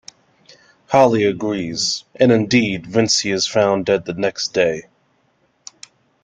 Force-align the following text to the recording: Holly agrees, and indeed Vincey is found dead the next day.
Holly 0.87 1.25
agrees, 1.25 2.05
and 2.15 2.31
indeed 2.31 2.87
Vincey 2.87 3.29
is 3.29 3.45
found 3.45 3.85
dead 3.85 4.05
the 4.05 4.15
next 4.15 4.47
day. 4.47 4.87